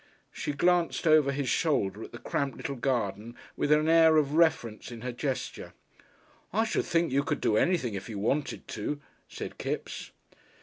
She 0.31 0.51
glanced 0.53 1.05
over 1.05 1.31
his 1.31 1.47
shoulder 1.47 2.03
at 2.03 2.11
the 2.11 2.17
cramped 2.17 2.57
little 2.57 2.75
garden 2.75 3.35
with 3.55 3.71
an 3.71 3.87
air 3.87 4.17
of 4.17 4.33
reference 4.33 4.91
in 4.91 5.01
her 5.01 5.11
gesture. 5.11 5.73
"I 6.51 6.63
should 6.63 6.85
think 6.85 7.11
you 7.11 7.21
could 7.21 7.39
do 7.39 7.55
anything 7.55 7.93
if 7.93 8.09
you 8.09 8.17
wanted 8.17 8.67
to," 8.69 8.99
said 9.27 9.59
Kipps. 9.59 10.09